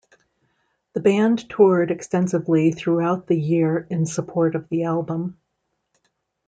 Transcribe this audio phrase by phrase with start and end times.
[0.93, 5.37] The band toured extensively throughout the year in support of the album.